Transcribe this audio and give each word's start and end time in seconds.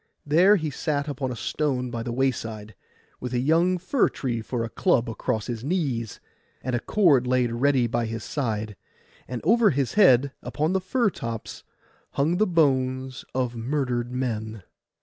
There 0.25 0.55
he 0.55 0.71
sat 0.71 1.07
upon 1.07 1.31
a 1.31 1.35
stone 1.35 1.91
by 1.91 2.01
the 2.01 2.11
wayside, 2.11 2.73
with 3.19 3.35
a 3.35 3.39
young 3.39 3.77
fir 3.77 4.09
tree 4.09 4.41
for 4.41 4.63
a 4.63 4.69
club 4.69 5.07
across 5.07 5.45
his 5.45 5.63
knees, 5.63 6.19
and 6.63 6.75
a 6.75 6.79
cord 6.79 7.27
laid 7.27 7.51
ready 7.51 7.85
by 7.85 8.07
his 8.07 8.23
side; 8.23 8.75
and 9.27 9.41
over 9.43 9.69
his 9.69 9.93
head, 9.93 10.31
upon 10.41 10.73
the 10.73 10.81
fir 10.81 11.11
tops, 11.11 11.63
hung 12.13 12.37
the 12.37 12.47
bones 12.47 13.25
of 13.35 13.55
murdered 13.55 14.11
men. 14.11 14.63